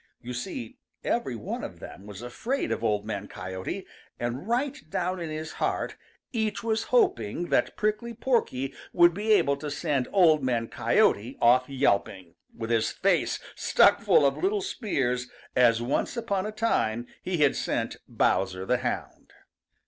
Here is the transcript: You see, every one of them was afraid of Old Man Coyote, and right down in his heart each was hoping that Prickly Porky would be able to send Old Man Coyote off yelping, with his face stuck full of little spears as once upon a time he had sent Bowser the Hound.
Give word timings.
You 0.19 0.33
see, 0.33 0.79
every 1.03 1.35
one 1.35 1.63
of 1.63 1.79
them 1.79 2.07
was 2.07 2.23
afraid 2.23 2.71
of 2.71 2.83
Old 2.83 3.05
Man 3.05 3.27
Coyote, 3.27 3.85
and 4.19 4.47
right 4.47 4.75
down 4.89 5.19
in 5.19 5.29
his 5.29 5.51
heart 5.61 5.95
each 6.33 6.63
was 6.63 6.85
hoping 6.85 7.49
that 7.49 7.77
Prickly 7.77 8.15
Porky 8.15 8.73
would 8.93 9.13
be 9.13 9.31
able 9.33 9.57
to 9.57 9.69
send 9.69 10.07
Old 10.11 10.43
Man 10.43 10.69
Coyote 10.69 11.37
off 11.39 11.69
yelping, 11.69 12.33
with 12.51 12.71
his 12.71 12.89
face 12.91 13.39
stuck 13.55 14.01
full 14.01 14.25
of 14.25 14.37
little 14.39 14.61
spears 14.61 15.29
as 15.55 15.83
once 15.83 16.17
upon 16.17 16.47
a 16.47 16.51
time 16.51 17.05
he 17.21 17.37
had 17.37 17.55
sent 17.55 17.97
Bowser 18.07 18.65
the 18.65 18.77
Hound. 18.77 19.33